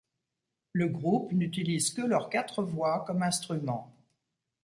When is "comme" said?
3.05-3.21